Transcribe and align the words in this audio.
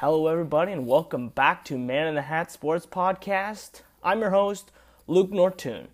Hello, 0.00 0.28
everybody, 0.28 0.72
and 0.72 0.86
welcome 0.86 1.28
back 1.28 1.62
to 1.66 1.76
Man 1.76 2.06
in 2.06 2.14
the 2.14 2.22
Hat 2.22 2.50
Sports 2.50 2.86
Podcast. 2.86 3.82
I'm 4.02 4.20
your 4.20 4.30
host, 4.30 4.72
Luke 5.06 5.30
Nortoon, 5.30 5.88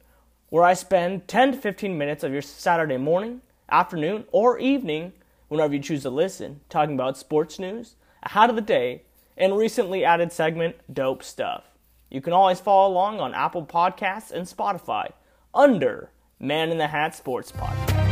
where 0.48 0.62
I 0.62 0.74
spend 0.74 1.26
10 1.26 1.50
to 1.50 1.58
15 1.58 1.98
minutes 1.98 2.22
of 2.22 2.32
your 2.32 2.40
Saturday 2.40 2.98
morning, 2.98 3.40
afternoon, 3.68 4.24
or 4.30 4.60
evening, 4.60 5.12
whenever 5.48 5.74
you 5.74 5.80
choose 5.80 6.02
to 6.02 6.10
listen, 6.10 6.60
talking 6.68 6.94
about 6.94 7.18
sports 7.18 7.58
news, 7.58 7.96
ahead 8.22 8.48
of 8.48 8.54
the 8.54 8.62
day, 8.62 9.02
and 9.36 9.58
recently 9.58 10.04
added 10.04 10.30
segment, 10.30 10.76
Dope 10.94 11.24
Stuff. 11.24 11.64
You 12.08 12.20
can 12.20 12.32
always 12.32 12.60
follow 12.60 12.88
along 12.88 13.18
on 13.18 13.34
Apple 13.34 13.66
Podcasts 13.66 14.30
and 14.30 14.46
Spotify 14.46 15.10
under 15.52 16.10
Man 16.38 16.70
in 16.70 16.78
the 16.78 16.86
Hat 16.86 17.16
Sports 17.16 17.50
Podcast. 17.50 18.05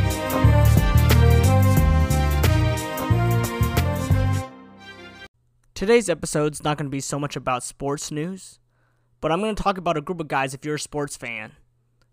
Today's 5.75 6.07
episode's 6.07 6.63
not 6.63 6.77
going 6.77 6.85
to 6.85 6.89
be 6.89 7.01
so 7.01 7.19
much 7.19 7.35
about 7.35 7.61
sports 7.61 8.09
news, 8.09 8.59
but 9.19 9.29
I'm 9.29 9.41
going 9.41 9.53
to 9.53 9.61
talk 9.61 9.77
about 9.77 9.97
a 9.97 10.01
group 10.01 10.21
of 10.21 10.29
guys, 10.29 10.53
if 10.53 10.63
you're 10.63 10.75
a 10.75 10.79
sports 10.79 11.17
fan, 11.17 11.51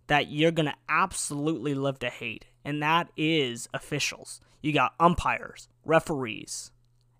that 0.08 0.26
you're 0.26 0.50
going 0.50 0.66
to 0.66 0.74
absolutely 0.88 1.72
love 1.72 2.00
to 2.00 2.10
hate, 2.10 2.46
and 2.64 2.82
that 2.82 3.10
is 3.16 3.68
officials. 3.72 4.40
You 4.62 4.72
got 4.72 4.96
umpires, 4.98 5.68
referees, 5.84 6.72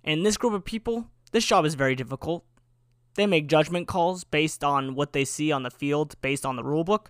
and 0.02 0.26
this 0.26 0.36
group 0.36 0.52
of 0.52 0.64
people, 0.64 1.06
this 1.30 1.46
job 1.46 1.64
is 1.64 1.76
very 1.76 1.94
difficult. 1.94 2.44
They 3.14 3.28
make 3.28 3.46
judgment 3.46 3.86
calls 3.86 4.24
based 4.24 4.64
on 4.64 4.96
what 4.96 5.12
they 5.12 5.24
see 5.24 5.52
on 5.52 5.62
the 5.62 5.70
field, 5.70 6.20
based 6.22 6.44
on 6.44 6.56
the 6.56 6.64
rulebook, 6.64 7.06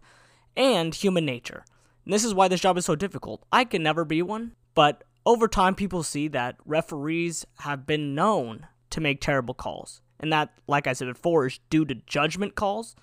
and 0.59 0.95
human 0.95 1.25
nature. 1.25 1.65
And 2.05 2.13
this 2.13 2.25
is 2.25 2.35
why 2.35 2.49
this 2.49 2.61
job 2.61 2.77
is 2.77 2.85
so 2.85 2.97
difficult. 2.97 3.47
I 3.51 3.65
can 3.65 3.83
never 3.83 4.05
be 4.05 4.21
one, 4.21 4.57
but 4.75 5.05
over 5.25 5.49
time, 5.49 5.75
people 5.75 6.03
see 6.03 6.29
that 6.29 6.57
referees 6.67 7.47
have 7.61 7.87
been 7.87 8.15
known 8.15 8.67
to 8.93 9.01
make 9.01 9.21
terrible 9.21 9.55
calls. 9.55 10.01
And 10.21 10.33
that, 10.33 10.51
like 10.69 10.87
I 10.87 10.93
said 10.93 11.09
before, 11.09 11.47
is 11.47 11.59
due 11.69 11.85
to 11.85 11.95
judgment 11.95 12.55
calls 12.55 12.95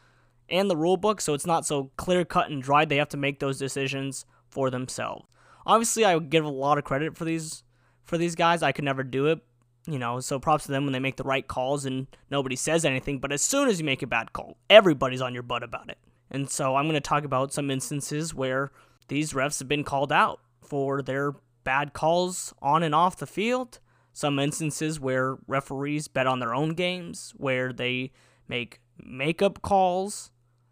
and 0.49 0.69
the 0.69 0.77
rule 0.77 0.97
book, 0.97 1.21
so 1.21 1.33
it's 1.33 1.45
not 1.45 1.65
so 1.65 1.91
clear 1.97 2.25
cut 2.25 2.49
and 2.49 2.63
dry. 2.63 2.85
They 2.85 2.97
have 2.97 3.09
to 3.09 3.17
make 3.17 3.39
those 3.39 3.59
decisions 3.59 4.25
for 4.47 4.69
themselves. 4.69 5.25
Obviously, 5.65 6.05
I 6.05 6.15
would 6.15 6.29
give 6.29 6.45
a 6.45 6.49
lot 6.49 6.77
of 6.77 6.83
credit 6.83 7.17
for 7.17 7.25
these 7.25 7.63
for 8.03 8.17
these 8.17 8.35
guys. 8.35 8.63
I 8.63 8.71
could 8.71 8.85
never 8.85 9.03
do 9.03 9.27
it, 9.27 9.39
you 9.85 9.99
know. 9.99 10.19
So 10.19 10.39
props 10.39 10.65
to 10.65 10.71
them 10.71 10.85
when 10.85 10.93
they 10.93 10.99
make 10.99 11.17
the 11.17 11.23
right 11.23 11.47
calls 11.47 11.85
and 11.85 12.07
nobody 12.31 12.55
says 12.55 12.85
anything. 12.85 13.19
But 13.19 13.31
as 13.31 13.41
soon 13.41 13.67
as 13.67 13.79
you 13.79 13.85
make 13.85 14.01
a 14.01 14.07
bad 14.07 14.33
call, 14.33 14.57
everybody's 14.69 15.21
on 15.21 15.33
your 15.33 15.43
butt 15.43 15.61
about 15.61 15.89
it. 15.89 15.99
And 16.31 16.49
so 16.49 16.75
I'm 16.75 16.85
going 16.85 16.95
to 16.95 17.01
talk 17.01 17.23
about 17.23 17.53
some 17.53 17.69
instances 17.69 18.33
where 18.33 18.71
these 19.09 19.33
refs 19.33 19.59
have 19.59 19.67
been 19.67 19.83
called 19.83 20.11
out 20.11 20.39
for 20.61 21.01
their 21.01 21.33
bad 21.63 21.93
calls 21.93 22.53
on 22.61 22.81
and 22.81 22.95
off 22.95 23.17
the 23.17 23.27
field 23.27 23.79
some 24.19 24.37
instances 24.37 24.99
where 24.99 25.37
referees 25.47 26.09
bet 26.09 26.27
on 26.27 26.39
their 26.39 26.53
own 26.53 26.73
games, 26.73 27.33
where 27.37 27.71
they 27.71 28.11
make 28.49 28.81
makeup 29.01 29.61
calls, 29.61 30.29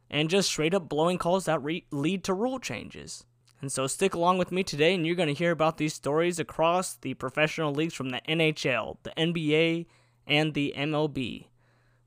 and 0.09 0.29
just 0.29 0.49
straight 0.49 0.73
up 0.73 0.89
blowing 0.89 1.17
calls 1.17 1.45
that 1.45 1.63
re- 1.63 1.85
lead 1.89 2.25
to 2.25 2.33
rule 2.33 2.59
changes. 2.59 3.23
And 3.61 3.71
so 3.71 3.87
stick 3.87 4.13
along 4.13 4.37
with 4.37 4.51
me 4.51 4.63
today, 4.63 4.93
and 4.93 5.07
you're 5.07 5.15
going 5.15 5.33
to 5.33 5.33
hear 5.33 5.51
about 5.51 5.77
these 5.77 5.93
stories 5.93 6.39
across 6.39 6.95
the 6.95 7.13
professional 7.13 7.73
leagues 7.73 7.93
from 7.93 8.09
the 8.09 8.19
NHL, 8.27 8.97
the 9.03 9.13
NBA, 9.17 9.85
and 10.27 10.53
the 10.53 10.73
MLB. 10.75 11.47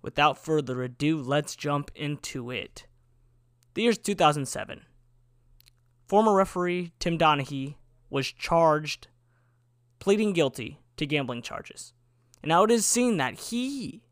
Without 0.03 0.37
further 0.37 0.83
ado, 0.83 1.17
let's 1.17 1.57
jump 1.57 1.91
into 1.95 2.51
it. 2.51 2.87
The 3.73 3.83
year's 3.83 3.97
2007. 3.97 4.83
Former 6.07 6.35
referee 6.35 6.93
Tim 6.99 7.17
Donaghy 7.17 7.77
was 8.11 8.31
charged 8.31 9.09
pleading 10.01 10.35
guilty 10.35 10.81
to 11.01 11.07
gambling 11.07 11.43
charges. 11.43 11.93
And 12.43 12.49
now 12.51 12.63
it 12.63 12.71
is 12.71 12.87
seen 12.87 13.17
that 13.17 13.35
he, 13.35 14.03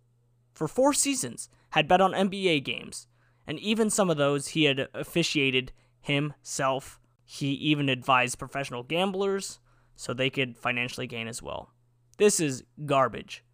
for 0.52 0.66
four 0.66 0.92
seasons, 0.92 1.48
had 1.70 1.86
bet 1.86 2.00
on 2.00 2.12
NBA 2.12 2.64
games, 2.64 3.06
and 3.46 3.58
even 3.60 3.90
some 3.90 4.10
of 4.10 4.16
those 4.16 4.48
he 4.48 4.64
had 4.64 4.88
officiated 4.92 5.72
himself. 6.00 6.98
He 7.24 7.52
even 7.52 7.88
advised 7.88 8.38
professional 8.38 8.82
gamblers 8.82 9.60
so 9.96 10.12
they 10.12 10.30
could 10.30 10.56
financially 10.56 11.06
gain 11.06 11.28
as 11.28 11.42
well. 11.42 11.72
This 12.16 12.40
is 12.40 12.64
garbage. 12.84 13.44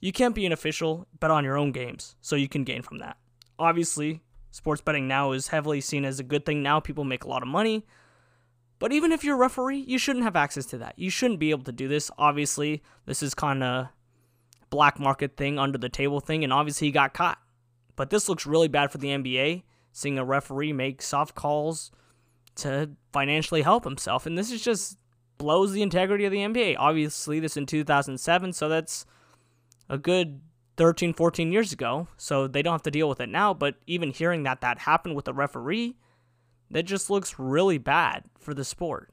You 0.00 0.12
can't 0.12 0.34
be 0.34 0.46
an 0.46 0.52
official, 0.52 1.06
bet 1.20 1.30
on 1.30 1.44
your 1.44 1.56
own 1.56 1.72
games, 1.72 2.16
so 2.20 2.36
you 2.36 2.48
can 2.48 2.64
gain 2.64 2.82
from 2.82 2.98
that. 2.98 3.16
Obviously, 3.58 4.22
sports 4.50 4.80
betting 4.82 5.06
now 5.06 5.32
is 5.32 5.48
heavily 5.48 5.80
seen 5.80 6.04
as 6.04 6.18
a 6.18 6.24
good 6.24 6.44
thing 6.44 6.62
now. 6.62 6.80
People 6.80 7.04
make 7.04 7.24
a 7.24 7.28
lot 7.28 7.42
of 7.42 7.48
money, 7.48 7.86
but 8.84 8.92
even 8.92 9.12
if 9.12 9.24
you're 9.24 9.36
a 9.36 9.38
referee, 9.38 9.82
you 9.88 9.96
shouldn't 9.96 10.26
have 10.26 10.36
access 10.36 10.66
to 10.66 10.76
that. 10.76 10.92
You 10.98 11.08
shouldn't 11.08 11.40
be 11.40 11.48
able 11.48 11.64
to 11.64 11.72
do 11.72 11.88
this. 11.88 12.10
Obviously, 12.18 12.82
this 13.06 13.22
is 13.22 13.32
kind 13.32 13.62
of 13.62 13.86
black 14.68 15.00
market 15.00 15.38
thing, 15.38 15.58
under 15.58 15.78
the 15.78 15.88
table 15.88 16.20
thing, 16.20 16.44
and 16.44 16.52
obviously 16.52 16.88
he 16.88 16.92
got 16.92 17.14
caught. 17.14 17.38
But 17.96 18.10
this 18.10 18.28
looks 18.28 18.44
really 18.44 18.68
bad 18.68 18.92
for 18.92 18.98
the 18.98 19.08
NBA, 19.08 19.62
seeing 19.92 20.18
a 20.18 20.24
referee 20.26 20.74
make 20.74 21.00
soft 21.00 21.34
calls 21.34 21.92
to 22.56 22.90
financially 23.10 23.62
help 23.62 23.84
himself, 23.84 24.26
and 24.26 24.36
this 24.36 24.52
is 24.52 24.62
just 24.62 24.98
blows 25.38 25.72
the 25.72 25.80
integrity 25.80 26.26
of 26.26 26.32
the 26.32 26.40
NBA. 26.40 26.76
Obviously, 26.78 27.40
this 27.40 27.56
in 27.56 27.64
2007, 27.64 28.52
so 28.52 28.68
that's 28.68 29.06
a 29.88 29.96
good 29.96 30.42
13, 30.76 31.14
14 31.14 31.50
years 31.50 31.72
ago, 31.72 32.06
so 32.18 32.46
they 32.46 32.60
don't 32.60 32.74
have 32.74 32.82
to 32.82 32.90
deal 32.90 33.08
with 33.08 33.20
it 33.20 33.30
now, 33.30 33.54
but 33.54 33.76
even 33.86 34.10
hearing 34.10 34.42
that 34.42 34.60
that 34.60 34.80
happened 34.80 35.16
with 35.16 35.26
a 35.26 35.32
referee 35.32 35.96
that 36.70 36.84
just 36.84 37.10
looks 37.10 37.38
really 37.38 37.78
bad 37.78 38.24
for 38.38 38.54
the 38.54 38.64
sport. 38.64 39.10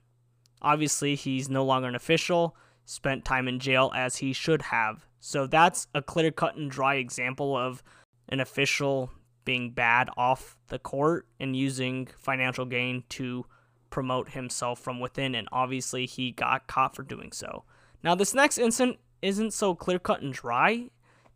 Obviously, 0.61 1.15
he's 1.15 1.49
no 1.49 1.65
longer 1.65 1.87
an 1.87 1.95
official, 1.95 2.55
spent 2.85 3.25
time 3.25 3.47
in 3.47 3.59
jail 3.59 3.91
as 3.95 4.17
he 4.17 4.33
should 4.33 4.63
have. 4.63 5.05
So 5.19 5.47
that's 5.47 5.87
a 5.93 6.01
clear 6.01 6.31
cut 6.31 6.55
and 6.55 6.69
dry 6.69 6.95
example 6.95 7.55
of 7.55 7.83
an 8.29 8.39
official 8.39 9.11
being 9.43 9.71
bad 9.71 10.09
off 10.17 10.57
the 10.67 10.79
court 10.79 11.27
and 11.39 11.55
using 11.55 12.07
financial 12.17 12.65
gain 12.65 13.03
to 13.09 13.45
promote 13.89 14.29
himself 14.29 14.79
from 14.79 14.99
within. 14.99 15.35
And 15.35 15.47
obviously, 15.51 16.05
he 16.05 16.31
got 16.31 16.67
caught 16.67 16.95
for 16.95 17.03
doing 17.03 17.31
so. 17.31 17.63
Now, 18.03 18.15
this 18.15 18.33
next 18.33 18.57
incident 18.57 18.99
isn't 19.21 19.53
so 19.53 19.75
clear 19.75 19.99
cut 19.99 20.21
and 20.21 20.33
dry 20.33 20.89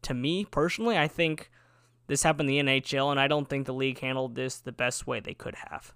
to 0.04 0.14
me 0.14 0.46
personally. 0.46 0.98
I 0.98 1.08
think 1.08 1.50
this 2.08 2.24
happened 2.24 2.50
in 2.50 2.66
the 2.66 2.80
NHL, 2.80 3.12
and 3.12 3.20
I 3.20 3.28
don't 3.28 3.50
think 3.50 3.66
the 3.66 3.74
league 3.74 4.00
handled 4.00 4.36
this 4.36 4.60
the 4.60 4.72
best 4.72 5.08
way 5.08 5.20
they 5.20 5.34
could 5.34 5.56
have. 5.70 5.94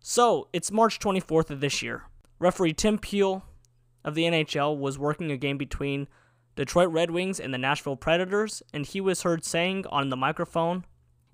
So, 0.00 0.48
it's 0.52 0.70
March 0.70 1.00
24th 1.00 1.50
of 1.50 1.60
this 1.60 1.82
year. 1.82 2.04
Referee 2.38 2.72
Tim 2.72 2.98
Peel 2.98 3.44
of 4.04 4.14
the 4.14 4.24
NHL 4.24 4.78
was 4.78 4.98
working 4.98 5.30
a 5.30 5.36
game 5.36 5.58
between 5.58 6.06
Detroit 6.56 6.90
Red 6.90 7.10
Wings 7.10 7.40
and 7.40 7.52
the 7.52 7.58
Nashville 7.58 7.96
Predators, 7.96 8.62
and 8.72 8.86
he 8.86 9.00
was 9.00 9.22
heard 9.22 9.44
saying 9.44 9.84
on 9.90 10.08
the 10.08 10.16
microphone, 10.16 10.84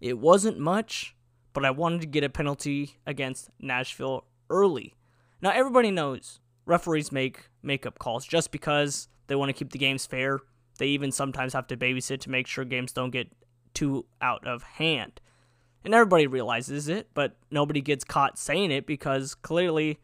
It 0.01 0.19
wasn't 0.19 0.59
much, 0.59 1.15
but 1.53 1.65
I 1.65 1.71
wanted 1.71 2.01
to 2.01 2.07
get 2.07 2.25
a 2.25 2.29
penalty 2.29 2.99
against 3.07 3.51
Nashville 3.61 4.25
early. 4.49 4.95
Now, 5.43 5.51
everybody 5.51 5.91
knows 5.91 6.41
referees 6.67 7.13
make 7.13 7.51
makeup 7.63 7.99
calls 7.99 8.27
just 8.27 8.51
because 8.51 9.09
they 9.27 9.35
want 9.35 9.51
to 9.51 9.53
keep 9.53 9.73
the 9.73 9.79
games 9.79 10.07
fair. 10.07 10.41
They 10.79 10.89
even 10.89 11.13
sometimes 11.13 11.53
have 11.53 11.67
to 11.69 11.77
babysit 11.77 12.21
to 12.21 12.31
make 12.31 12.47
sure 12.47 12.65
games 12.65 12.93
don't 12.93 13.11
get 13.11 13.29
too 13.75 14.07
out 14.21 14.47
of 14.47 14.63
hand. 14.63 15.21
And 15.85 15.95
everybody 15.95 16.27
realizes 16.27 16.89
it, 16.89 17.09
but 17.13 17.37
nobody 17.51 17.81
gets 17.81 18.05
caught 18.05 18.39
saying 18.39 18.71
it 18.71 18.87
because 18.87 19.35
clearly 19.35 19.99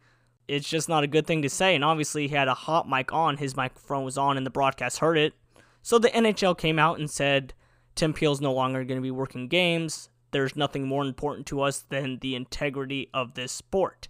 it's 0.47 0.69
just 0.69 0.87
not 0.87 1.03
a 1.03 1.07
good 1.07 1.25
thing 1.25 1.41
to 1.41 1.49
say. 1.49 1.73
And 1.73 1.83
obviously, 1.83 2.27
he 2.27 2.35
had 2.35 2.47
a 2.47 2.53
hot 2.53 2.87
mic 2.87 3.11
on, 3.11 3.37
his 3.37 3.55
microphone 3.55 4.03
was 4.03 4.17
on, 4.17 4.37
and 4.37 4.45
the 4.45 4.51
broadcast 4.51 4.99
heard 4.99 5.17
it. 5.17 5.33
So 5.81 5.97
the 5.97 6.09
NHL 6.09 6.57
came 6.57 6.77
out 6.77 6.99
and 6.99 7.09
said 7.09 7.53
Tim 7.95 8.13
Peel's 8.13 8.41
no 8.41 8.53
longer 8.53 8.83
going 8.83 8.99
to 8.99 9.01
be 9.01 9.11
working 9.11 9.47
games. 9.47 10.09
There's 10.31 10.55
nothing 10.55 10.87
more 10.87 11.03
important 11.03 11.47
to 11.47 11.61
us 11.61 11.79
than 11.89 12.19
the 12.19 12.35
integrity 12.35 13.09
of 13.13 13.33
this 13.33 13.51
sport. 13.51 14.07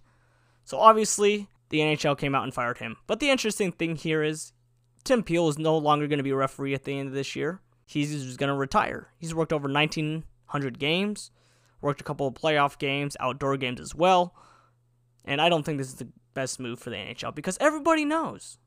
So 0.64 0.78
obviously, 0.78 1.48
the 1.70 1.78
NHL 1.78 2.18
came 2.18 2.34
out 2.34 2.44
and 2.44 2.52
fired 2.52 2.78
him. 2.78 2.96
But 3.06 3.18
the 3.18 3.30
interesting 3.30 3.72
thing 3.72 3.96
here 3.96 4.22
is 4.22 4.52
Tim 5.04 5.22
Peel 5.22 5.48
is 5.48 5.58
no 5.58 5.76
longer 5.78 6.06
going 6.06 6.18
to 6.18 6.22
be 6.22 6.30
a 6.30 6.36
referee 6.36 6.74
at 6.74 6.84
the 6.84 6.98
end 6.98 7.08
of 7.08 7.14
this 7.14 7.34
year. 7.34 7.60
He's 7.86 8.36
going 8.36 8.48
to 8.48 8.54
retire. 8.54 9.08
He's 9.18 9.34
worked 9.34 9.52
over 9.52 9.68
1,900 9.68 10.78
games 10.78 11.30
worked 11.82 12.00
a 12.00 12.04
couple 12.04 12.26
of 12.26 12.34
playoff 12.34 12.78
games, 12.78 13.16
outdoor 13.20 13.56
games 13.58 13.80
as 13.80 13.94
well. 13.94 14.34
And 15.24 15.40
I 15.40 15.48
don't 15.48 15.64
think 15.64 15.78
this 15.78 15.88
is 15.88 15.96
the 15.96 16.08
best 16.34 16.58
move 16.58 16.78
for 16.78 16.90
the 16.90 16.96
NHL 16.96 17.34
because 17.34 17.58
everybody 17.60 18.04
knows 18.04 18.58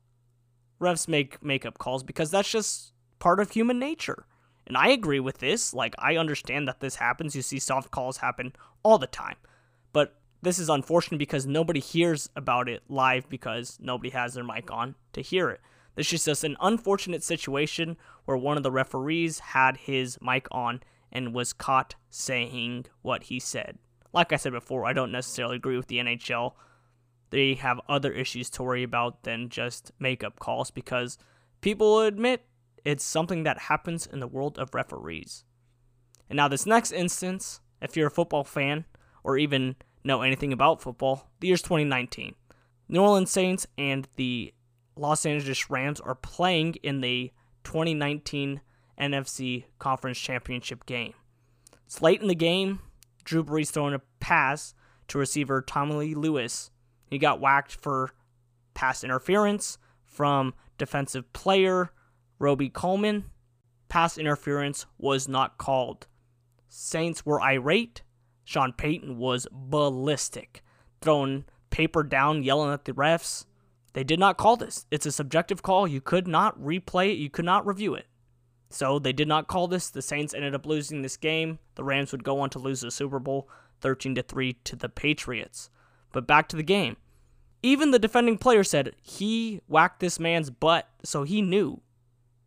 refs 0.79 1.07
make 1.07 1.41
makeup 1.43 1.77
calls 1.77 2.03
because 2.03 2.29
that's 2.31 2.51
just 2.51 2.93
part 3.19 3.39
of 3.39 3.51
human 3.51 3.79
nature. 3.79 4.27
And 4.67 4.77
I 4.77 4.89
agree 4.89 5.19
with 5.19 5.39
this. 5.39 5.73
Like, 5.73 5.95
I 5.99 6.17
understand 6.17 6.67
that 6.67 6.79
this 6.79 6.95
happens. 6.95 7.35
You 7.35 7.41
see 7.41 7.59
soft 7.59 7.91
calls 7.91 8.17
happen 8.17 8.53
all 8.83 8.97
the 8.97 9.07
time. 9.07 9.35
But 9.93 10.15
this 10.41 10.59
is 10.59 10.69
unfortunate 10.69 11.17
because 11.17 11.45
nobody 11.45 11.79
hears 11.79 12.29
about 12.35 12.67
it 12.67 12.83
live 12.89 13.29
because 13.29 13.77
nobody 13.79 14.09
has 14.09 14.33
their 14.33 14.43
mic 14.43 14.71
on 14.71 14.95
to 15.13 15.21
hear 15.21 15.49
it. 15.49 15.61
This 15.95 16.11
is 16.11 16.25
just 16.25 16.43
an 16.43 16.57
unfortunate 16.59 17.23
situation 17.23 17.95
where 18.25 18.37
one 18.37 18.57
of 18.57 18.63
the 18.63 18.71
referees 18.71 19.39
had 19.39 19.77
his 19.77 20.17
mic 20.21 20.47
on 20.51 20.81
and 21.15 21.33
was 21.33 21.53
caught 21.53 21.95
saying 22.09 22.85
what 23.01 23.23
he 23.23 23.39
said. 23.39 23.77
Like 24.11 24.33
I 24.33 24.35
said 24.35 24.51
before, 24.51 24.85
I 24.85 24.91
don't 24.91 25.13
necessarily 25.13 25.55
agree 25.55 25.77
with 25.77 25.87
the 25.87 25.97
NHL. 25.97 26.51
They 27.29 27.53
have 27.53 27.79
other 27.87 28.11
issues 28.11 28.49
to 28.51 28.63
worry 28.63 28.83
about 28.83 29.23
than 29.23 29.47
just 29.49 29.93
makeup 29.97 30.39
calls 30.39 30.71
because 30.71 31.17
people 31.61 32.01
admit 32.01 32.45
it's 32.83 33.03
something 33.03 33.43
that 33.43 33.57
happens 33.57 34.05
in 34.05 34.19
the 34.19 34.27
world 34.27 34.59
of 34.59 34.75
referees. 34.75 35.45
And 36.29 36.37
now, 36.37 36.49
this 36.49 36.65
next 36.65 36.91
instance, 36.91 37.61
if 37.81 37.95
you're 37.95 38.07
a 38.07 38.11
football 38.11 38.43
fan 38.43 38.85
or 39.23 39.37
even 39.37 39.77
know 40.03 40.21
anything 40.21 40.51
about 40.51 40.81
football, 40.81 41.29
the 41.39 41.47
year's 41.47 41.61
2019. 41.61 42.35
New 42.89 43.01
Orleans 43.01 43.31
Saints 43.31 43.65
and 43.77 44.07
the 44.17 44.53
Los 44.97 45.25
Angeles 45.25 45.69
Rams 45.69 46.01
are 46.01 46.15
playing 46.15 46.75
in 46.83 46.99
the 46.99 47.31
2019 47.63 48.61
NFC 48.99 49.65
Conference 49.79 50.17
Championship 50.17 50.85
game. 50.85 51.13
It's 51.85 52.01
late 52.01 52.21
in 52.21 52.27
the 52.27 52.35
game. 52.35 52.79
Drew 53.23 53.43
Brees 53.43 53.69
throwing 53.69 53.93
a 53.93 54.01
pass 54.19 54.73
to 55.07 55.17
receiver 55.17 55.61
Tommy 55.61 55.95
Lee 55.95 56.15
Lewis. 56.15 56.71
He 57.09 57.17
got 57.17 57.39
whacked 57.39 57.71
for 57.71 58.11
pass 58.73 59.03
interference 59.03 59.77
from 60.03 60.53
defensive 60.77 61.31
player 61.33 61.91
Robey-Coleman. 62.39 63.25
Pass 63.87 64.17
interference 64.17 64.85
was 64.97 65.27
not 65.27 65.57
called. 65.57 66.07
Saints 66.67 67.25
were 67.25 67.41
irate. 67.41 68.01
Sean 68.43 68.73
Payton 68.73 69.17
was 69.17 69.47
ballistic, 69.51 70.63
throwing 71.01 71.45
paper 71.69 72.03
down, 72.03 72.43
yelling 72.43 72.71
at 72.71 72.85
the 72.85 72.93
refs. 72.93 73.45
They 73.93 74.03
did 74.03 74.19
not 74.19 74.37
call 74.37 74.57
this. 74.57 74.85
It's 74.91 75.05
a 75.05 75.11
subjective 75.11 75.63
call. 75.63 75.87
You 75.87 76.01
could 76.01 76.27
not 76.27 76.59
replay 76.59 77.11
it, 77.11 77.17
you 77.17 77.29
could 77.29 77.45
not 77.45 77.65
review 77.65 77.95
it. 77.95 78.07
So 78.75 78.99
they 78.99 79.13
did 79.13 79.29
not 79.29 79.47
call 79.47 79.69
this. 79.69 79.89
The 79.89 80.01
Saints 80.01 80.33
ended 80.33 80.53
up 80.53 80.65
losing 80.65 81.01
this 81.01 81.15
game. 81.15 81.59
The 81.75 81.83
Rams 81.85 82.11
would 82.11 82.25
go 82.25 82.41
on 82.41 82.49
to 82.49 82.59
lose 82.59 82.81
the 82.81 82.91
Super 82.91 83.19
Bowl 83.19 83.47
13 83.79 84.15
to 84.15 84.21
3 84.21 84.51
to 84.65 84.75
the 84.75 84.89
Patriots. 84.89 85.69
But 86.11 86.27
back 86.27 86.49
to 86.49 86.57
the 86.57 86.63
game. 86.63 86.97
Even 87.63 87.91
the 87.91 87.99
defending 87.99 88.37
player 88.37 88.65
said 88.65 88.93
he 89.01 89.61
whacked 89.69 90.01
this 90.01 90.19
man's 90.19 90.49
butt, 90.49 90.89
so 91.03 91.23
he 91.23 91.41
knew 91.41 91.79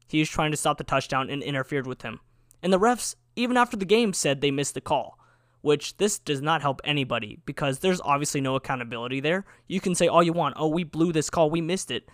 he 0.06 0.18
was 0.18 0.28
trying 0.28 0.50
to 0.50 0.58
stop 0.58 0.76
the 0.76 0.84
touchdown 0.84 1.30
and 1.30 1.42
interfered 1.42 1.86
with 1.86 2.02
him. 2.02 2.20
And 2.62 2.74
the 2.74 2.78
refs, 2.78 3.14
even 3.34 3.56
after 3.56 3.78
the 3.78 3.86
game, 3.86 4.12
said 4.12 4.42
they 4.42 4.50
missed 4.50 4.74
the 4.74 4.82
call, 4.82 5.18
which 5.62 5.96
this 5.96 6.18
does 6.18 6.42
not 6.42 6.60
help 6.60 6.82
anybody 6.84 7.40
because 7.46 7.78
there's 7.78 8.02
obviously 8.02 8.42
no 8.42 8.54
accountability 8.54 9.20
there. 9.20 9.46
You 9.66 9.80
can 9.80 9.94
say 9.94 10.08
all 10.08 10.22
you 10.22 10.34
want, 10.34 10.56
oh, 10.58 10.68
we 10.68 10.84
blew 10.84 11.10
this 11.10 11.30
call, 11.30 11.48
we 11.48 11.62
missed 11.62 11.90
it. 11.90 12.06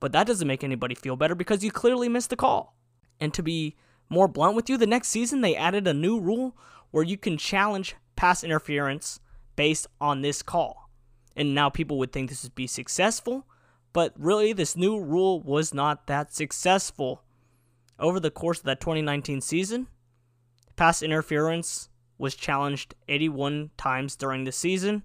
But 0.00 0.12
that 0.12 0.26
doesn't 0.26 0.48
make 0.48 0.64
anybody 0.64 0.94
feel 0.94 1.16
better 1.16 1.34
because 1.34 1.62
you 1.62 1.70
clearly 1.70 2.08
missed 2.08 2.30
the 2.30 2.36
call. 2.36 2.76
And 3.20 3.32
to 3.34 3.42
be 3.42 3.76
more 4.08 4.28
blunt 4.28 4.56
with 4.56 4.68
you, 4.68 4.76
the 4.76 4.86
next 4.86 5.08
season 5.08 5.40
they 5.40 5.56
added 5.56 5.86
a 5.86 5.94
new 5.94 6.20
rule 6.20 6.56
where 6.90 7.04
you 7.04 7.16
can 7.16 7.36
challenge 7.36 7.96
pass 8.14 8.42
interference 8.44 9.20
based 9.56 9.86
on 10.00 10.22
this 10.22 10.42
call. 10.42 10.90
And 11.34 11.54
now 11.54 11.68
people 11.68 11.98
would 11.98 12.12
think 12.12 12.30
this 12.30 12.42
would 12.42 12.54
be 12.54 12.66
successful, 12.66 13.46
but 13.92 14.14
really 14.16 14.52
this 14.52 14.76
new 14.76 14.98
rule 14.98 15.40
was 15.40 15.74
not 15.74 16.06
that 16.06 16.34
successful. 16.34 17.22
Over 17.98 18.20
the 18.20 18.30
course 18.30 18.58
of 18.58 18.64
that 18.64 18.80
2019 18.80 19.40
season, 19.40 19.88
pass 20.76 21.02
interference 21.02 21.88
was 22.18 22.34
challenged 22.34 22.94
81 23.08 23.70
times 23.76 24.16
during 24.16 24.44
the 24.44 24.52
season, 24.52 25.02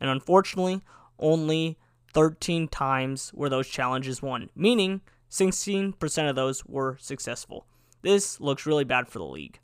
and 0.00 0.10
unfortunately, 0.10 0.82
only 1.18 1.78
13 2.12 2.68
times 2.68 3.32
were 3.34 3.48
those 3.48 3.68
challenges 3.68 4.22
won, 4.22 4.50
meaning 4.54 5.00
16% 5.34 6.30
of 6.30 6.36
those 6.36 6.64
were 6.64 6.96
successful. 7.00 7.66
This 8.02 8.40
looks 8.40 8.66
really 8.66 8.84
bad 8.84 9.08
for 9.08 9.18
the 9.18 9.24
league. 9.24 9.58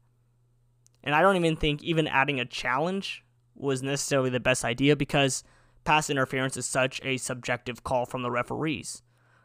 And 1.05 1.15
I 1.15 1.23
don't 1.23 1.37
even 1.37 1.55
think 1.55 1.83
even 1.85 2.09
adding 2.09 2.41
a 2.41 2.45
challenge 2.45 3.25
was 3.55 3.81
necessarily 3.81 4.31
the 4.31 4.41
best 4.41 4.65
idea 4.65 4.97
because 4.97 5.45
pass 5.85 6.11
interference 6.11 6.57
is 6.57 6.67
such 6.67 7.01
a 7.05 7.19
subjective 7.19 7.85
call 7.85 8.05
from 8.05 8.23
the 8.23 8.33
referees. 8.33 9.03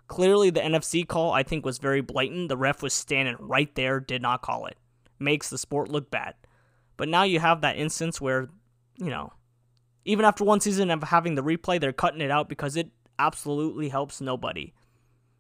Clearly, 0.08 0.50
the 0.50 0.62
NFC 0.62 1.08
call 1.08 1.32
I 1.32 1.44
think 1.44 1.64
was 1.64 1.78
very 1.78 2.02
blatant. 2.02 2.50
The 2.50 2.58
ref 2.58 2.82
was 2.82 2.94
standing 2.94 3.36
right 3.40 3.74
there, 3.76 4.00
did 4.00 4.24
not 4.24 4.42
call 4.42 4.66
it. 4.66 4.78
Makes 5.20 5.50
the 5.50 5.60
sport 5.60 5.90
look 5.90 6.10
bad. 6.10 6.34
But 6.98 7.08
now 7.08 7.24
you 7.24 7.40
have 7.40 7.62
that 7.62 7.78
instance 7.78 8.20
where, 8.20 8.50
you 8.98 9.10
know, 9.12 9.34
even 10.06 10.26
after 10.26 10.44
one 10.44 10.60
season 10.60 10.90
of 10.90 11.04
having 11.04 11.36
the 11.36 11.44
replay, 11.44 11.80
they're 11.80 11.94
cutting 11.94 12.22
it 12.22 12.32
out 12.32 12.50
because 12.50 12.76
it 12.76 12.90
absolutely 13.20 13.90
helps 13.90 14.22
nobody. 14.22 14.74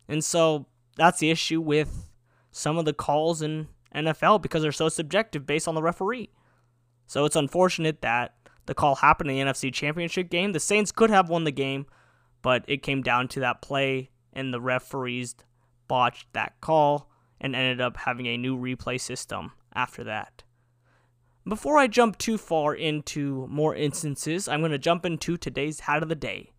And 0.07 0.23
so 0.23 0.67
that's 0.95 1.19
the 1.19 1.31
issue 1.31 1.61
with 1.61 2.09
some 2.51 2.77
of 2.77 2.85
the 2.85 2.93
calls 2.93 3.41
in 3.41 3.67
NFL 3.93 4.41
because 4.41 4.61
they're 4.61 4.71
so 4.71 4.89
subjective 4.89 5.45
based 5.45 5.67
on 5.67 5.75
the 5.75 5.83
referee. 5.83 6.29
So 7.07 7.25
it's 7.25 7.35
unfortunate 7.35 8.01
that 8.01 8.35
the 8.65 8.73
call 8.73 8.95
happened 8.95 9.29
in 9.29 9.37
the 9.37 9.51
NFC 9.51 9.73
Championship 9.73 10.29
game. 10.29 10.51
The 10.51 10.59
Saints 10.59 10.91
could 10.91 11.09
have 11.09 11.29
won 11.29 11.43
the 11.43 11.51
game, 11.51 11.85
but 12.41 12.65
it 12.67 12.83
came 12.83 13.01
down 13.01 13.27
to 13.29 13.39
that 13.41 13.61
play, 13.61 14.09
and 14.33 14.53
the 14.53 14.61
referees 14.61 15.35
botched 15.87 16.33
that 16.33 16.59
call 16.61 17.11
and 17.39 17.55
ended 17.55 17.81
up 17.81 17.97
having 17.97 18.25
a 18.25 18.37
new 18.37 18.57
replay 18.57 18.99
system 18.99 19.51
after 19.73 20.03
that. 20.03 20.43
Before 21.47 21.77
I 21.77 21.85
jump 21.85 22.17
too 22.17 22.39
far 22.39 22.73
into 22.73 23.45
more 23.51 23.75
instances, 23.75 24.47
I'm 24.47 24.61
going 24.61 24.71
to 24.71 24.79
jump 24.79 25.05
into 25.05 25.37
today's 25.37 25.81
Hat 25.81 26.01
of 26.01 26.09
the 26.09 26.15
Day. 26.15 26.51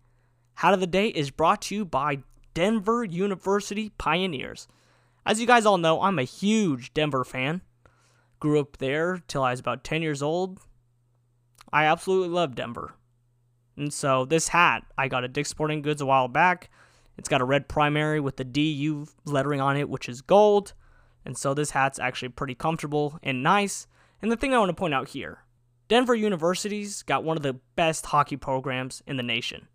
Hat 0.54 0.74
of 0.74 0.80
the 0.80 0.86
Day 0.86 1.08
is 1.08 1.30
brought 1.30 1.62
to 1.62 1.74
you 1.74 1.84
by 1.84 2.18
Denver 2.56 3.04
University 3.04 3.90
Pioneers. 3.98 4.66
As 5.26 5.38
you 5.38 5.46
guys 5.46 5.66
all 5.66 5.76
know, 5.76 6.00
I'm 6.00 6.18
a 6.18 6.22
huge 6.22 6.94
Denver 6.94 7.22
fan. 7.22 7.60
Grew 8.40 8.58
up 8.58 8.78
there 8.78 9.22
till 9.28 9.42
I 9.42 9.50
was 9.50 9.60
about 9.60 9.84
10 9.84 10.00
years 10.00 10.22
old. 10.22 10.60
I 11.70 11.84
absolutely 11.84 12.30
love 12.30 12.54
Denver. 12.54 12.94
And 13.76 13.92
so 13.92 14.24
this 14.24 14.48
hat, 14.48 14.84
I 14.96 15.06
got 15.06 15.22
at 15.22 15.34
Dick's 15.34 15.50
Sporting 15.50 15.82
Goods 15.82 16.00
a 16.00 16.06
while 16.06 16.28
back. 16.28 16.70
It's 17.18 17.28
got 17.28 17.42
a 17.42 17.44
red 17.44 17.68
primary 17.68 18.20
with 18.20 18.38
the 18.38 18.44
DU 18.44 19.06
lettering 19.26 19.60
on 19.60 19.76
it, 19.76 19.90
which 19.90 20.08
is 20.08 20.22
gold. 20.22 20.72
And 21.26 21.36
so 21.36 21.52
this 21.52 21.72
hat's 21.72 21.98
actually 21.98 22.30
pretty 22.30 22.54
comfortable 22.54 23.18
and 23.22 23.42
nice. 23.42 23.86
And 24.22 24.32
the 24.32 24.36
thing 24.36 24.54
I 24.54 24.58
want 24.58 24.70
to 24.70 24.74
point 24.74 24.94
out 24.94 25.08
here 25.08 25.40
Denver 25.88 26.14
University's 26.14 27.02
got 27.02 27.22
one 27.22 27.36
of 27.36 27.42
the 27.42 27.60
best 27.74 28.06
hockey 28.06 28.38
programs 28.38 29.02
in 29.06 29.18
the 29.18 29.22
nation. 29.22 29.68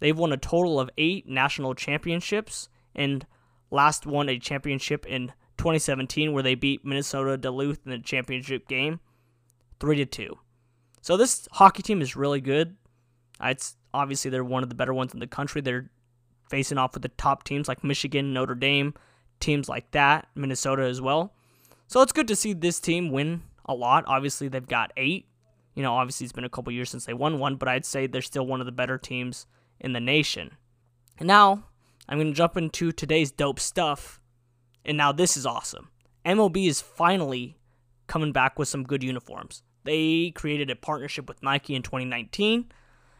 They've 0.00 0.18
won 0.18 0.32
a 0.32 0.36
total 0.36 0.80
of 0.80 0.90
eight 0.98 1.28
national 1.28 1.74
championships 1.74 2.68
and 2.94 3.26
last 3.70 4.06
won 4.06 4.28
a 4.28 4.38
championship 4.38 5.06
in 5.06 5.28
2017 5.58 6.32
where 6.32 6.42
they 6.42 6.54
beat 6.54 6.84
Minnesota 6.84 7.36
Duluth 7.36 7.80
in 7.84 7.92
the 7.92 7.98
championship 7.98 8.66
game 8.66 9.00
3 9.78 9.96
to 9.96 10.06
2. 10.06 10.38
So 11.02 11.16
this 11.16 11.48
hockey 11.52 11.82
team 11.82 12.02
is 12.02 12.16
really 12.16 12.40
good. 12.40 12.76
It's 13.42 13.76
obviously 13.94 14.30
they're 14.30 14.44
one 14.44 14.62
of 14.62 14.68
the 14.68 14.74
better 14.74 14.94
ones 14.94 15.14
in 15.14 15.20
the 15.20 15.26
country. 15.26 15.60
They're 15.60 15.90
facing 16.48 16.78
off 16.78 16.94
with 16.94 17.02
the 17.02 17.08
top 17.08 17.44
teams 17.44 17.68
like 17.68 17.84
Michigan, 17.84 18.32
Notre 18.32 18.54
Dame, 18.54 18.94
teams 19.38 19.68
like 19.68 19.90
that, 19.92 20.28
Minnesota 20.34 20.82
as 20.82 21.00
well. 21.00 21.34
So 21.86 22.02
it's 22.02 22.12
good 22.12 22.28
to 22.28 22.36
see 22.36 22.52
this 22.52 22.80
team 22.80 23.10
win 23.10 23.42
a 23.64 23.74
lot. 23.74 24.04
Obviously, 24.06 24.48
they've 24.48 24.66
got 24.66 24.92
8. 24.96 25.26
You 25.74 25.82
know, 25.82 25.94
obviously 25.94 26.24
it's 26.24 26.32
been 26.32 26.44
a 26.44 26.50
couple 26.50 26.72
years 26.72 26.90
since 26.90 27.06
they 27.06 27.14
won 27.14 27.38
one, 27.38 27.56
but 27.56 27.68
I'd 27.68 27.84
say 27.84 28.06
they're 28.06 28.22
still 28.22 28.46
one 28.46 28.60
of 28.60 28.66
the 28.66 28.72
better 28.72 28.98
teams 28.98 29.46
in 29.80 29.92
the 29.92 30.00
nation. 30.00 30.56
And 31.18 31.26
now 31.26 31.64
I'm 32.08 32.18
going 32.18 32.32
to 32.32 32.36
jump 32.36 32.56
into 32.56 32.92
today's 32.92 33.30
dope 33.30 33.60
stuff. 33.60 34.20
And 34.84 34.96
now 34.96 35.12
this 35.12 35.36
is 35.36 35.46
awesome. 35.46 35.90
MLB 36.24 36.66
is 36.66 36.80
finally 36.80 37.56
coming 38.06 38.32
back 38.32 38.58
with 38.58 38.68
some 38.68 38.84
good 38.84 39.02
uniforms. 39.02 39.62
They 39.84 40.32
created 40.34 40.70
a 40.70 40.76
partnership 40.76 41.28
with 41.28 41.42
Nike 41.42 41.74
in 41.74 41.82
2019. 41.82 42.70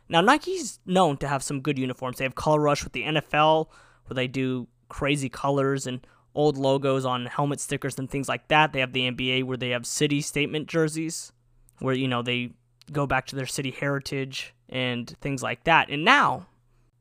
Now, 0.08 0.20
Nike's 0.20 0.80
known 0.84 1.16
to 1.18 1.28
have 1.28 1.42
some 1.42 1.60
good 1.60 1.78
uniforms. 1.78 2.18
They 2.18 2.24
have 2.24 2.34
Color 2.34 2.60
Rush 2.60 2.82
with 2.82 2.92
the 2.92 3.04
NFL, 3.04 3.68
where 4.06 4.14
they 4.14 4.26
do 4.26 4.66
crazy 4.88 5.28
colors 5.28 5.86
and 5.86 6.04
old 6.34 6.58
logos 6.58 7.04
on 7.04 7.26
helmet 7.26 7.60
stickers 7.60 7.98
and 7.98 8.10
things 8.10 8.28
like 8.28 8.48
that. 8.48 8.72
They 8.72 8.80
have 8.80 8.92
the 8.92 9.10
NBA, 9.10 9.44
where 9.44 9.56
they 9.56 9.70
have 9.70 9.86
city 9.86 10.20
statement 10.20 10.66
jerseys, 10.66 11.32
where, 11.78 11.94
you 11.94 12.08
know, 12.08 12.22
they 12.22 12.50
go 12.90 13.06
back 13.06 13.26
to 13.26 13.36
their 13.36 13.46
city 13.46 13.70
heritage 13.70 14.52
and 14.68 15.08
things 15.20 15.42
like 15.42 15.64
that. 15.64 15.90
And 15.90 16.04
now, 16.04 16.46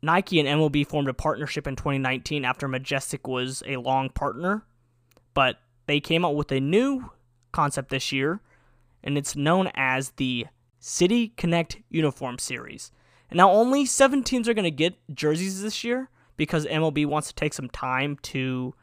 Nike 0.02 0.40
and 0.40 0.48
MLB 0.48 0.88
formed 0.88 1.10
a 1.10 1.14
partnership 1.14 1.68
in 1.68 1.76
2019 1.76 2.46
after 2.46 2.68
Majestic 2.68 3.28
was 3.28 3.64
a 3.66 3.78
long 3.78 4.10
partner, 4.10 4.66
but 5.34 5.58
they 5.88 6.00
came 6.00 6.24
out 6.24 6.36
with 6.36 6.52
a 6.52 6.60
new 6.60 7.12
concept 7.52 7.90
this 7.90 8.12
year, 8.12 8.42
and 9.04 9.18
it's 9.18 9.36
known 9.36 9.70
as 9.76 10.12
the 10.12 10.48
City 10.80 11.30
Connect 11.36 11.78
Uniform 11.90 12.38
Series. 12.38 12.92
And 13.30 13.38
now 13.38 13.52
only 13.52 13.86
seven 13.86 14.24
teams 14.24 14.48
are 14.48 14.54
going 14.54 14.64
to 14.64 14.72
get 14.72 14.96
jerseys 15.14 15.62
this 15.62 15.84
year 15.84 16.10
because 16.38 16.66
MLB 16.66 17.06
wants 17.06 17.28
to 17.28 17.36
take 17.36 17.54
some 17.54 17.70
time 17.70 18.18
to 18.24 18.74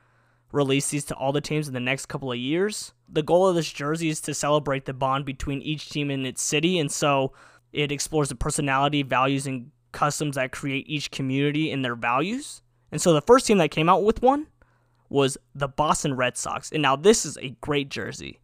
release 0.52 0.90
these 0.90 1.04
to 1.06 1.14
all 1.14 1.32
the 1.32 1.40
teams 1.40 1.68
in 1.68 1.74
the 1.74 1.80
next 1.80 2.06
couple 2.06 2.30
of 2.30 2.38
years. 2.38 2.92
The 3.08 3.22
goal 3.22 3.48
of 3.48 3.56
this 3.56 3.72
jersey 3.72 4.08
is 4.08 4.20
to 4.22 4.34
celebrate 4.34 4.84
the 4.84 4.92
bond 4.92 5.24
between 5.24 5.62
each 5.62 5.88
team 5.88 6.10
and 6.10 6.26
its 6.26 6.42
city, 6.42 6.78
and 6.78 6.92
so 6.92 7.32
it 7.72 7.90
explores 7.90 8.28
the 8.28 8.34
personality, 8.34 9.02
values, 9.02 9.46
and 9.46 9.70
customs 9.96 10.36
that 10.36 10.52
create 10.52 10.88
each 10.88 11.10
community 11.10 11.72
and 11.72 11.82
their 11.82 11.96
values. 11.96 12.60
And 12.92 13.00
so 13.00 13.14
the 13.14 13.22
first 13.22 13.46
team 13.46 13.58
that 13.58 13.70
came 13.70 13.88
out 13.88 14.04
with 14.04 14.20
one 14.20 14.46
was 15.08 15.38
the 15.54 15.68
Boston 15.68 16.14
Red 16.14 16.36
Sox. 16.36 16.70
And 16.70 16.82
now 16.82 16.96
this 16.96 17.24
is 17.24 17.38
a 17.38 17.56
great 17.62 17.88
jersey. 17.88 18.38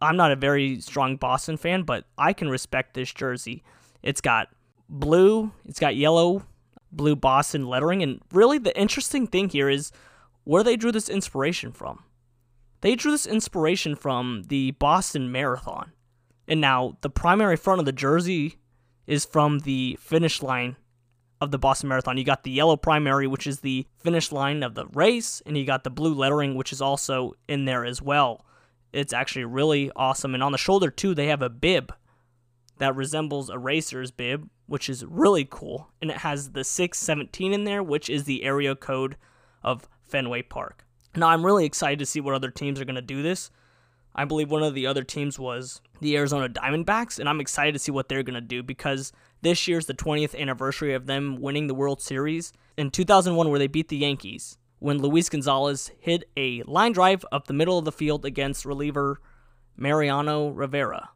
I'm 0.00 0.16
not 0.16 0.32
a 0.32 0.36
very 0.36 0.80
strong 0.80 1.16
Boston 1.16 1.56
fan, 1.56 1.84
but 1.84 2.04
I 2.18 2.32
can 2.32 2.50
respect 2.50 2.94
this 2.94 3.12
jersey. 3.12 3.62
It's 4.02 4.20
got 4.20 4.48
blue, 4.88 5.52
it's 5.64 5.78
got 5.78 5.94
yellow, 5.94 6.42
blue 6.90 7.14
Boston 7.14 7.66
lettering, 7.68 8.02
and 8.02 8.20
really 8.32 8.58
the 8.58 8.78
interesting 8.78 9.26
thing 9.26 9.48
here 9.48 9.70
is 9.70 9.92
where 10.44 10.64
they 10.64 10.76
drew 10.76 10.92
this 10.92 11.08
inspiration 11.08 11.70
from. 11.72 12.02
They 12.80 12.96
drew 12.96 13.12
this 13.12 13.26
inspiration 13.26 13.94
from 13.94 14.44
the 14.48 14.72
Boston 14.72 15.30
Marathon. 15.30 15.92
And 16.48 16.60
now 16.60 16.98
the 17.00 17.10
primary 17.10 17.56
front 17.56 17.80
of 17.80 17.86
the 17.86 17.92
jersey 17.92 18.56
is 19.06 19.24
from 19.24 19.60
the 19.60 19.96
finish 20.00 20.42
line 20.42 20.76
of 21.40 21.50
the 21.50 21.58
Boston 21.58 21.88
Marathon. 21.88 22.16
You 22.16 22.24
got 22.24 22.44
the 22.44 22.50
yellow 22.50 22.76
primary, 22.76 23.26
which 23.26 23.46
is 23.46 23.60
the 23.60 23.86
finish 23.98 24.32
line 24.32 24.62
of 24.62 24.74
the 24.74 24.86
race, 24.86 25.42
and 25.44 25.56
you 25.56 25.64
got 25.64 25.84
the 25.84 25.90
blue 25.90 26.14
lettering, 26.14 26.54
which 26.54 26.72
is 26.72 26.80
also 26.80 27.34
in 27.48 27.64
there 27.64 27.84
as 27.84 28.00
well. 28.00 28.44
It's 28.92 29.12
actually 29.12 29.44
really 29.44 29.90
awesome. 29.94 30.34
And 30.34 30.42
on 30.42 30.52
the 30.52 30.58
shoulder, 30.58 30.90
too, 30.90 31.14
they 31.14 31.26
have 31.26 31.42
a 31.42 31.50
bib 31.50 31.92
that 32.78 32.96
resembles 32.96 33.50
a 33.50 33.58
racer's 33.58 34.10
bib, 34.10 34.48
which 34.66 34.88
is 34.88 35.04
really 35.04 35.46
cool. 35.48 35.88
And 36.00 36.10
it 36.10 36.18
has 36.18 36.52
the 36.52 36.64
617 36.64 37.52
in 37.52 37.64
there, 37.64 37.82
which 37.82 38.08
is 38.08 38.24
the 38.24 38.44
area 38.44 38.74
code 38.74 39.16
of 39.62 39.88
Fenway 40.04 40.42
Park. 40.42 40.84
Now, 41.14 41.28
I'm 41.28 41.44
really 41.44 41.64
excited 41.64 41.98
to 41.98 42.06
see 42.06 42.20
what 42.20 42.34
other 42.34 42.50
teams 42.50 42.80
are 42.80 42.84
going 42.84 42.96
to 42.96 43.02
do 43.02 43.22
this. 43.22 43.50
I 44.16 44.24
believe 44.24 44.50
one 44.50 44.62
of 44.62 44.74
the 44.74 44.86
other 44.86 45.04
teams 45.04 45.38
was 45.38 45.82
the 46.00 46.16
Arizona 46.16 46.48
Diamondbacks, 46.48 47.18
and 47.18 47.28
I'm 47.28 47.40
excited 47.40 47.72
to 47.72 47.78
see 47.78 47.92
what 47.92 48.08
they're 48.08 48.22
going 48.22 48.34
to 48.34 48.40
do 48.40 48.62
because 48.62 49.12
this 49.42 49.68
year's 49.68 49.86
the 49.86 49.94
20th 49.94 50.34
anniversary 50.34 50.94
of 50.94 51.04
them 51.04 51.38
winning 51.38 51.66
the 51.66 51.74
World 51.74 52.00
Series. 52.00 52.52
In 52.78 52.90
2001, 52.90 53.50
where 53.50 53.58
they 53.58 53.66
beat 53.66 53.88
the 53.88 53.98
Yankees, 53.98 54.56
when 54.78 54.98
Luis 54.98 55.28
Gonzalez 55.28 55.90
hit 55.98 56.24
a 56.34 56.62
line 56.62 56.92
drive 56.92 57.26
up 57.30 57.46
the 57.46 57.52
middle 57.52 57.78
of 57.78 57.84
the 57.84 57.92
field 57.92 58.24
against 58.24 58.64
reliever 58.64 59.20
Mariano 59.76 60.48
Rivera. 60.48 61.10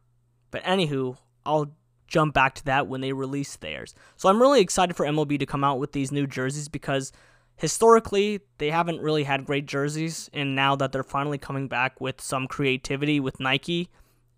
But 0.51 0.63
anywho, 0.63 1.17
I'll 1.43 1.73
jump 2.07 2.35
back 2.35 2.53
to 2.55 2.65
that 2.65 2.87
when 2.87 3.01
they 3.01 3.13
release 3.13 3.55
theirs. 3.55 3.95
So 4.15 4.29
I'm 4.29 4.41
really 4.41 4.61
excited 4.61 4.95
for 4.95 5.07
MLB 5.07 5.39
to 5.39 5.45
come 5.47 5.63
out 5.63 5.79
with 5.79 5.93
these 5.93 6.11
new 6.11 6.27
jerseys 6.27 6.67
because 6.69 7.11
historically 7.61 8.39
they 8.57 8.71
haven't 8.71 8.99
really 9.01 9.23
had 9.23 9.45
great 9.45 9.67
jerseys 9.67 10.31
and 10.33 10.55
now 10.55 10.75
that 10.75 10.91
they're 10.91 11.03
finally 11.03 11.37
coming 11.37 11.67
back 11.67 12.01
with 12.01 12.19
some 12.19 12.47
creativity 12.47 13.19
with 13.19 13.39
Nike, 13.39 13.87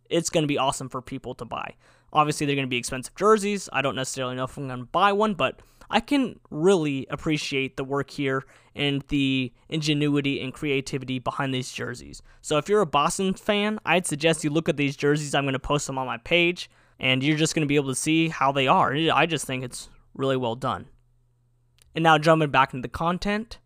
it's 0.09 0.29
going 0.29 0.43
to 0.43 0.47
be 0.47 0.57
awesome 0.57 0.89
for 0.89 1.01
people 1.01 1.33
to 1.35 1.45
buy. 1.45 1.73
Obviously 2.11 2.45
they're 2.45 2.57
going 2.57 2.67
to 2.67 2.69
be 2.69 2.75
expensive 2.75 3.15
jerseys. 3.15 3.69
I 3.71 3.81
don't 3.81 3.95
necessarily 3.95 4.35
know 4.35 4.43
if 4.43 4.57
I'm 4.57 4.67
going 4.67 4.81
to 4.81 4.85
buy 4.87 5.13
one, 5.13 5.35
but 5.35 5.61
I 5.89 6.01
can 6.01 6.41
really 6.49 7.07
appreciate 7.09 7.77
the 7.77 7.85
work 7.85 8.09
here 8.09 8.43
and 8.75 9.05
the 9.07 9.53
ingenuity 9.69 10.41
and 10.41 10.53
creativity 10.53 11.19
behind 11.19 11.53
these 11.53 11.71
jerseys. 11.71 12.21
So 12.41 12.57
if 12.57 12.67
you're 12.67 12.81
a 12.81 12.85
Boston 12.85 13.35
fan, 13.35 13.79
I'd 13.85 14.05
suggest 14.05 14.43
you 14.43 14.49
look 14.49 14.67
at 14.67 14.75
these 14.75 14.97
jerseys. 14.97 15.33
I'm 15.33 15.45
going 15.45 15.53
to 15.53 15.59
post 15.59 15.87
them 15.87 15.97
on 15.97 16.07
my 16.07 16.17
page 16.17 16.69
and 16.99 17.23
you're 17.23 17.37
just 17.37 17.55
going 17.55 17.65
to 17.65 17.69
be 17.69 17.77
able 17.77 17.87
to 17.87 17.95
see 17.95 18.27
how 18.27 18.51
they 18.51 18.67
are. 18.67 18.93
I 18.93 19.25
just 19.27 19.45
think 19.45 19.63
it's 19.63 19.89
really 20.13 20.35
well 20.35 20.55
done. 20.55 20.87
And 21.95 22.03
now 22.03 22.17
jumping 22.17 22.49
back 22.49 22.73
into 22.73 22.87
the 22.87 22.91
content, 22.91 23.59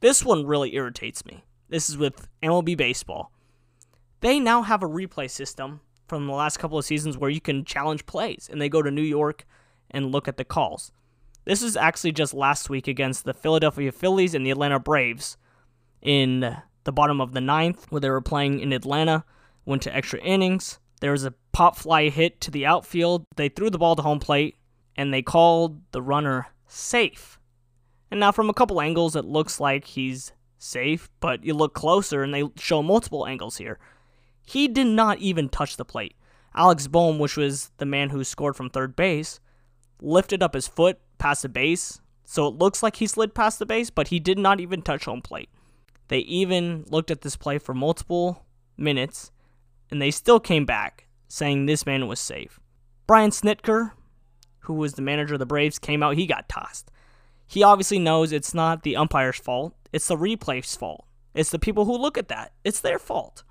this 0.00 0.24
one 0.24 0.46
really 0.46 0.74
irritates 0.74 1.24
me. 1.24 1.44
This 1.68 1.88
is 1.88 1.96
with 1.96 2.28
MLB 2.42 2.76
Baseball. 2.76 3.30
They 4.20 4.40
now 4.40 4.62
have 4.62 4.82
a 4.82 4.88
replay 4.88 5.30
system 5.30 5.80
from 6.06 6.26
the 6.26 6.32
last 6.32 6.58
couple 6.58 6.78
of 6.78 6.84
seasons 6.84 7.18
where 7.18 7.30
you 7.30 7.40
can 7.40 7.64
challenge 7.64 8.06
plays, 8.06 8.48
and 8.50 8.60
they 8.60 8.68
go 8.68 8.82
to 8.82 8.90
New 8.90 9.02
York 9.02 9.46
and 9.90 10.12
look 10.12 10.28
at 10.28 10.36
the 10.36 10.44
calls. 10.44 10.92
This 11.44 11.62
is 11.62 11.76
actually 11.76 12.12
just 12.12 12.32
last 12.32 12.70
week 12.70 12.88
against 12.88 13.24
the 13.24 13.34
Philadelphia 13.34 13.92
Phillies 13.92 14.34
and 14.34 14.46
the 14.46 14.50
Atlanta 14.50 14.78
Braves 14.78 15.36
in 16.00 16.56
the 16.84 16.92
bottom 16.92 17.20
of 17.20 17.32
the 17.32 17.40
ninth, 17.40 17.86
where 17.90 18.00
they 18.00 18.10
were 18.10 18.20
playing 18.20 18.60
in 18.60 18.72
Atlanta, 18.72 19.24
went 19.64 19.82
to 19.82 19.94
extra 19.94 20.20
innings. 20.20 20.78
There 21.00 21.12
was 21.12 21.24
a 21.24 21.34
pop 21.52 21.76
fly 21.76 22.08
hit 22.08 22.40
to 22.42 22.50
the 22.50 22.66
outfield. 22.66 23.24
They 23.36 23.48
threw 23.48 23.70
the 23.70 23.78
ball 23.78 23.96
to 23.96 24.02
home 24.02 24.20
plate, 24.20 24.56
and 24.96 25.12
they 25.12 25.22
called 25.22 25.80
the 25.92 26.02
runner 26.02 26.46
safe. 26.66 27.38
And 28.14 28.20
now, 28.20 28.30
from 28.30 28.48
a 28.48 28.54
couple 28.54 28.80
angles, 28.80 29.16
it 29.16 29.24
looks 29.24 29.58
like 29.58 29.86
he's 29.86 30.30
safe, 30.56 31.10
but 31.18 31.42
you 31.42 31.52
look 31.52 31.74
closer 31.74 32.22
and 32.22 32.32
they 32.32 32.44
show 32.56 32.80
multiple 32.80 33.26
angles 33.26 33.56
here. 33.56 33.80
He 34.46 34.68
did 34.68 34.86
not 34.86 35.18
even 35.18 35.48
touch 35.48 35.76
the 35.76 35.84
plate. 35.84 36.14
Alex 36.54 36.86
Bohm, 36.86 37.18
which 37.18 37.36
was 37.36 37.72
the 37.78 37.84
man 37.84 38.10
who 38.10 38.22
scored 38.22 38.54
from 38.54 38.70
third 38.70 38.94
base, 38.94 39.40
lifted 40.00 40.44
up 40.44 40.54
his 40.54 40.68
foot 40.68 41.00
past 41.18 41.42
the 41.42 41.48
base, 41.48 42.00
so 42.22 42.46
it 42.46 42.54
looks 42.54 42.84
like 42.84 42.94
he 42.94 43.08
slid 43.08 43.34
past 43.34 43.58
the 43.58 43.66
base, 43.66 43.90
but 43.90 44.06
he 44.06 44.20
did 44.20 44.38
not 44.38 44.60
even 44.60 44.80
touch 44.80 45.06
home 45.06 45.20
plate. 45.20 45.48
They 46.06 46.18
even 46.18 46.84
looked 46.88 47.10
at 47.10 47.22
this 47.22 47.34
play 47.34 47.58
for 47.58 47.74
multiple 47.74 48.46
minutes, 48.76 49.32
and 49.90 50.00
they 50.00 50.12
still 50.12 50.38
came 50.38 50.64
back 50.64 51.08
saying 51.26 51.66
this 51.66 51.84
man 51.84 52.06
was 52.06 52.20
safe. 52.20 52.60
Brian 53.08 53.30
Snitker, 53.32 53.90
who 54.60 54.74
was 54.74 54.92
the 54.92 55.02
manager 55.02 55.34
of 55.34 55.40
the 55.40 55.46
Braves, 55.46 55.80
came 55.80 56.00
out, 56.00 56.14
he 56.14 56.28
got 56.28 56.48
tossed. 56.48 56.92
He 57.46 57.62
obviously 57.62 57.98
knows 57.98 58.32
it's 58.32 58.54
not 58.54 58.82
the 58.82 58.96
umpire's 58.96 59.38
fault, 59.38 59.74
it's 59.92 60.08
the 60.08 60.16
replay's 60.16 60.74
fault. 60.74 61.06
It's 61.34 61.50
the 61.50 61.58
people 61.58 61.84
who 61.84 61.96
look 61.96 62.16
at 62.16 62.28
that. 62.28 62.52
It's 62.62 62.80
their 62.80 62.98
fault. 62.98 63.42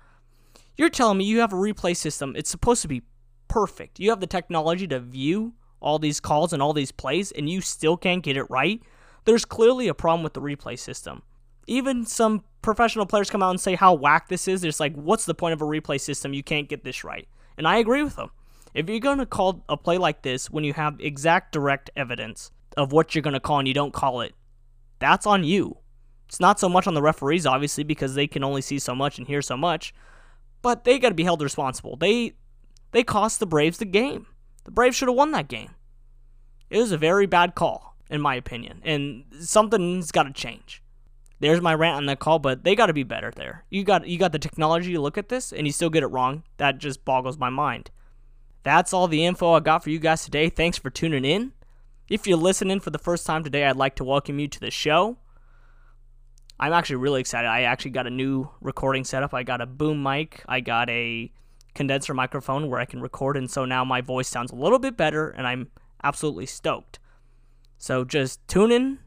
You're 0.76 0.88
telling 0.88 1.18
me 1.18 1.24
you 1.24 1.40
have 1.40 1.52
a 1.52 1.56
replay 1.56 1.96
system, 1.96 2.34
it's 2.36 2.50
supposed 2.50 2.82
to 2.82 2.88
be 2.88 3.02
perfect. 3.48 4.00
You 4.00 4.10
have 4.10 4.20
the 4.20 4.26
technology 4.26 4.86
to 4.88 4.98
view 5.00 5.54
all 5.80 5.98
these 5.98 6.18
calls 6.18 6.52
and 6.52 6.62
all 6.62 6.72
these 6.72 6.90
plays, 6.90 7.30
and 7.30 7.48
you 7.48 7.60
still 7.60 7.96
can't 7.96 8.22
get 8.22 8.36
it 8.36 8.50
right. 8.50 8.82
There's 9.26 9.44
clearly 9.44 9.86
a 9.88 9.94
problem 9.94 10.24
with 10.24 10.34
the 10.34 10.40
replay 10.40 10.78
system. 10.78 11.22
Even 11.66 12.04
some 12.04 12.42
professional 12.62 13.06
players 13.06 13.30
come 13.30 13.42
out 13.42 13.50
and 13.50 13.60
say 13.60 13.74
how 13.74 13.94
whack 13.94 14.28
this 14.28 14.48
is. 14.48 14.64
It's 14.64 14.80
like, 14.80 14.94
what's 14.94 15.26
the 15.26 15.34
point 15.34 15.52
of 15.52 15.62
a 15.62 15.66
replay 15.66 16.00
system? 16.00 16.34
You 16.34 16.42
can't 16.42 16.68
get 16.68 16.84
this 16.84 17.04
right. 17.04 17.28
And 17.56 17.68
I 17.68 17.76
agree 17.76 18.02
with 18.02 18.16
them. 18.16 18.30
If 18.74 18.88
you're 18.88 18.98
going 18.98 19.18
to 19.18 19.26
call 19.26 19.62
a 19.68 19.76
play 19.76 19.98
like 19.98 20.22
this 20.22 20.50
when 20.50 20.64
you 20.64 20.72
have 20.72 20.96
exact 20.98 21.52
direct 21.52 21.90
evidence, 21.94 22.50
of 22.76 22.92
what 22.92 23.14
you're 23.14 23.22
going 23.22 23.34
to 23.34 23.40
call 23.40 23.58
and 23.58 23.68
you 23.68 23.74
don't 23.74 23.92
call 23.92 24.20
it, 24.20 24.34
that's 24.98 25.26
on 25.26 25.44
you. 25.44 25.78
It's 26.28 26.40
not 26.40 26.58
so 26.58 26.68
much 26.68 26.86
on 26.86 26.94
the 26.94 27.02
referees, 27.02 27.46
obviously, 27.46 27.84
because 27.84 28.14
they 28.14 28.26
can 28.26 28.42
only 28.42 28.62
see 28.62 28.78
so 28.78 28.94
much 28.94 29.18
and 29.18 29.26
hear 29.26 29.42
so 29.42 29.56
much, 29.56 29.94
but 30.62 30.84
they 30.84 30.98
got 30.98 31.10
to 31.10 31.14
be 31.14 31.24
held 31.24 31.42
responsible. 31.42 31.96
They 31.96 32.34
they 32.92 33.04
cost 33.04 33.40
the 33.40 33.46
Braves 33.46 33.78
the 33.78 33.84
game. 33.84 34.26
The 34.64 34.70
Braves 34.70 34.96
should 34.96 35.08
have 35.08 35.16
won 35.16 35.32
that 35.32 35.48
game. 35.48 35.70
It 36.70 36.78
was 36.78 36.92
a 36.92 36.98
very 36.98 37.26
bad 37.26 37.54
call, 37.54 37.96
in 38.08 38.20
my 38.20 38.34
opinion, 38.34 38.80
and 38.84 39.24
something's 39.40 40.10
got 40.10 40.24
to 40.24 40.32
change. 40.32 40.82
There's 41.40 41.60
my 41.60 41.74
rant 41.74 41.98
on 41.98 42.06
that 42.06 42.20
call, 42.20 42.38
but 42.38 42.64
they 42.64 42.74
got 42.74 42.86
to 42.86 42.92
be 42.92 43.02
better 43.02 43.30
there. 43.30 43.64
You 43.68 43.84
got 43.84 44.06
you 44.06 44.18
got 44.18 44.32
the 44.32 44.38
technology 44.38 44.92
to 44.94 45.00
look 45.00 45.18
at 45.18 45.28
this, 45.28 45.52
and 45.52 45.66
you 45.66 45.72
still 45.72 45.90
get 45.90 46.02
it 46.02 46.08
wrong. 46.08 46.44
That 46.56 46.78
just 46.78 47.04
boggles 47.04 47.36
my 47.38 47.50
mind. 47.50 47.90
That's 48.62 48.94
all 48.94 49.08
the 49.08 49.26
info 49.26 49.52
I 49.52 49.60
got 49.60 49.84
for 49.84 49.90
you 49.90 49.98
guys 49.98 50.24
today. 50.24 50.48
Thanks 50.48 50.78
for 50.78 50.88
tuning 50.88 51.24
in. 51.24 51.52
If 52.06 52.26
you're 52.26 52.36
listening 52.36 52.80
for 52.80 52.90
the 52.90 52.98
first 52.98 53.24
time 53.24 53.44
today, 53.44 53.64
I'd 53.64 53.76
like 53.76 53.96
to 53.96 54.04
welcome 54.04 54.38
you 54.38 54.46
to 54.46 54.60
the 54.60 54.70
show. 54.70 55.16
I'm 56.60 56.74
actually 56.74 56.96
really 56.96 57.22
excited. 57.22 57.48
I 57.48 57.62
actually 57.62 57.92
got 57.92 58.06
a 58.06 58.10
new 58.10 58.50
recording 58.60 59.04
setup. 59.04 59.32
I 59.32 59.42
got 59.42 59.62
a 59.62 59.66
boom 59.66 60.02
mic, 60.02 60.44
I 60.46 60.60
got 60.60 60.90
a 60.90 61.32
condenser 61.74 62.12
microphone 62.12 62.68
where 62.68 62.78
I 62.78 62.84
can 62.84 63.00
record, 63.00 63.38
and 63.38 63.50
so 63.50 63.64
now 63.64 63.86
my 63.86 64.02
voice 64.02 64.28
sounds 64.28 64.52
a 64.52 64.54
little 64.54 64.78
bit 64.78 64.98
better, 64.98 65.30
and 65.30 65.46
I'm 65.46 65.70
absolutely 66.02 66.44
stoked. 66.44 66.98
So 67.78 68.04
just 68.04 68.46
tune 68.48 68.70
in 68.70 68.98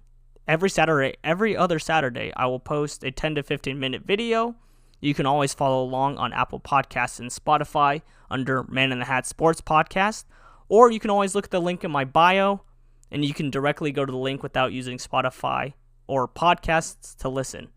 every 0.47 0.69
Saturday, 0.69 1.17
every 1.23 1.55
other 1.55 1.77
Saturday. 1.77 2.33
I 2.35 2.47
will 2.47 2.59
post 2.59 3.03
a 3.03 3.11
10 3.11 3.35
to 3.35 3.43
15 3.43 3.79
minute 3.79 4.05
video. 4.07 4.55
You 5.01 5.13
can 5.13 5.27
always 5.27 5.53
follow 5.53 5.83
along 5.83 6.17
on 6.17 6.33
Apple 6.33 6.59
Podcasts 6.59 7.19
and 7.19 7.29
Spotify 7.29 8.01
under 8.31 8.63
Man 8.63 8.91
in 8.91 8.97
the 8.97 9.05
Hat 9.05 9.27
Sports 9.27 9.61
Podcast, 9.61 10.25
or 10.67 10.89
you 10.89 10.99
can 10.99 11.11
always 11.11 11.35
look 11.35 11.45
at 11.45 11.51
the 11.51 11.61
link 11.61 11.83
in 11.83 11.91
my 11.91 12.03
bio 12.03 12.63
and 13.11 13.23
you 13.23 13.33
can 13.33 13.49
directly 13.49 13.91
go 13.91 14.05
to 14.05 14.11
the 14.11 14.17
link 14.17 14.43
without 14.43 14.73
using 14.73 14.97
Spotify 14.97 15.73
or 16.07 16.27
podcasts 16.27 17.15
to 17.17 17.29
listen. 17.29 17.69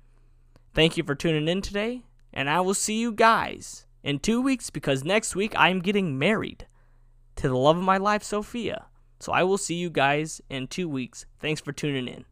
Thank 0.75 0.97
you 0.97 1.05
for 1.05 1.15
tuning 1.15 1.49
in 1.49 1.63
today, 1.63 2.05
and 2.33 2.49
I 2.49 2.61
will 2.61 2.75
see 2.75 3.01
you 3.01 3.13
guys 3.13 3.87
in 4.03 4.19
two 4.19 4.41
weeks 4.41 4.71
because 4.71 5.05
next 5.05 5.35
week 5.35 5.53
I 5.57 5.69
am 5.69 5.81
getting 5.81 6.19
married 6.19 6.67
to 7.37 7.49
the 7.49 7.57
love 7.57 7.77
of 7.77 7.83
my 7.83 7.97
life, 7.97 8.23
Sophia. 8.23 8.87
So 9.19 9.33
I 9.33 9.43
will 9.43 9.59
see 9.59 9.75
you 9.75 9.91
guys 9.91 10.41
in 10.49 10.67
two 10.67 10.89
weeks. 10.89 11.27
Thanks 11.41 11.61
for 11.61 11.73
tuning 11.73 12.09
in. 12.09 12.25